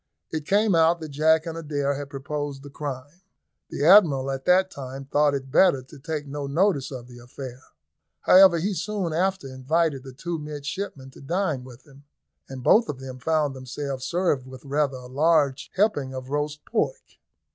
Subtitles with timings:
[0.31, 3.21] It came out that Jack and Adair had proposed the crime.
[3.69, 7.61] The Admiral at the time thought it better to take no notice of the affair.
[8.21, 12.05] However, he soon after invited the two midshipmen to dine with him,
[12.49, 17.19] and both of them found themselves served with rather a large helping of roast pork.